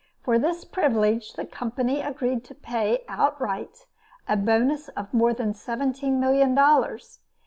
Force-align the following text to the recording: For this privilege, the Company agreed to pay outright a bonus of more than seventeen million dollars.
For 0.23 0.39
this 0.39 0.65
privilege, 0.65 1.33
the 1.33 1.45
Company 1.45 2.01
agreed 2.01 2.43
to 2.45 2.55
pay 2.55 3.03
outright 3.07 3.85
a 4.27 4.35
bonus 4.35 4.87
of 4.87 5.13
more 5.13 5.31
than 5.31 5.53
seventeen 5.53 6.19
million 6.19 6.55
dollars. 6.55 7.19